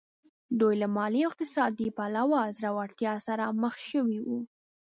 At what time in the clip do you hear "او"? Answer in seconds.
1.23-1.27